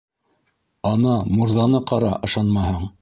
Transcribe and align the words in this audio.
-Ана 0.91 1.13
мурҙаны 1.35 1.83
ҡара, 1.93 2.11
ышанмаһаң... 2.29 2.83